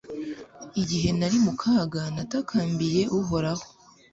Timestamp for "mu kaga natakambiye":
1.45-3.01